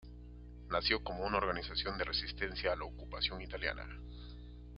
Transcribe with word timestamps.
Nació 0.71 1.03
como 1.03 1.25
una 1.27 1.37
organización 1.37 1.95
de 1.99 2.05
resistencia 2.05 2.73
a 2.73 2.75
la 2.75 2.85
ocupación 2.85 3.39
italiana. 3.39 3.85